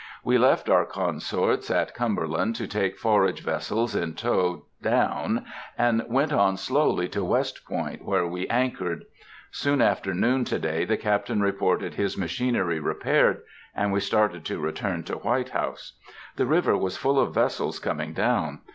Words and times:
We 0.23 0.39
left 0.39 0.67
our 0.67 0.83
consorts 0.83 1.69
at 1.69 1.93
Cumberland 1.93 2.55
to 2.55 2.65
take 2.67 2.97
forage 2.97 3.41
vessels 3.43 3.95
in 3.95 4.15
tow 4.15 4.65
down, 4.81 5.45
and 5.77 6.01
went 6.07 6.33
on 6.33 6.57
slowly 6.57 7.07
to 7.09 7.23
West 7.23 7.65
Point, 7.67 8.03
where 8.03 8.25
we 8.25 8.47
anchored. 8.47 9.05
Soon 9.51 9.79
after 9.79 10.15
noon 10.15 10.43
to 10.45 10.57
day 10.57 10.85
the 10.85 10.97
Captain 10.97 11.39
reported 11.39 11.93
his 11.93 12.17
machinery 12.17 12.79
repaired, 12.79 13.43
and 13.75 13.93
we 13.93 13.99
started 13.99 14.43
to 14.45 14.57
return 14.59 15.03
to 15.03 15.17
White 15.19 15.49
House. 15.49 15.93
The 16.35 16.47
river 16.47 16.75
was 16.75 16.97
full 16.97 17.19
of 17.19 17.35
vessels 17.35 17.77
coming 17.77 18.13
down. 18.13 18.61